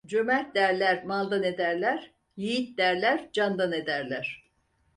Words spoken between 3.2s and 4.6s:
candan ederler.